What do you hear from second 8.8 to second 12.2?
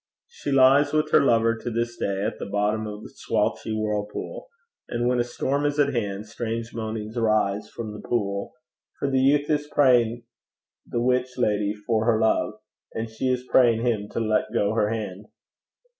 for the youth is praying the witch lady for her